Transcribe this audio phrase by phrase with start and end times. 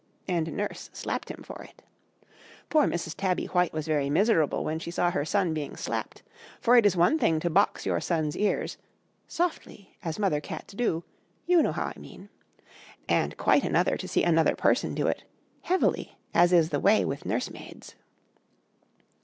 [0.27, 1.83] And Nurse slapped him for it.
[2.69, 3.13] Poor Mrs.
[3.15, 6.23] Tabby White was very miserable when she saw her son being slapped:
[6.59, 8.79] for it is one thing to box your son's ears
[9.27, 11.03] (softly, as mother cats do;
[11.45, 12.29] you know how I mean),
[13.07, 15.23] and quite another to see another person do it
[15.61, 17.93] heavily, as is the way with nursemaids.